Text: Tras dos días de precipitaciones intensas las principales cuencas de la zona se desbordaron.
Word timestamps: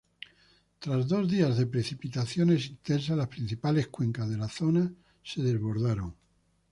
Tras 0.79 1.07
dos 1.07 1.29
días 1.29 1.57
de 1.59 1.67
precipitaciones 1.67 2.65
intensas 2.65 3.15
las 3.15 3.27
principales 3.27 3.87
cuencas 3.89 4.27
de 4.31 4.37
la 4.37 4.47
zona 4.49 4.91
se 5.23 5.43
desbordaron. 5.43 6.15